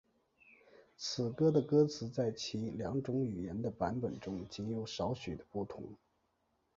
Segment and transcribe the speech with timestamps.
[0.97, 5.95] 此歌的歌词在其两种语言的版本中仅有少许的不同。